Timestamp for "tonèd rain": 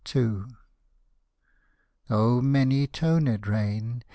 2.87-4.03